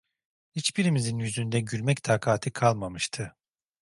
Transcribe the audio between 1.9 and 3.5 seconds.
takati kalmamıştı…